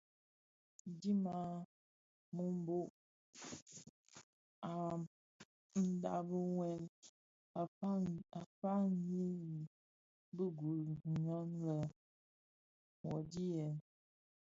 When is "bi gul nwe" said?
10.35-11.37